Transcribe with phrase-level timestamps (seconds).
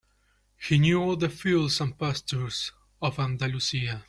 [0.57, 2.71] He knew all the fields and pastures
[3.03, 3.99] of Andalusia.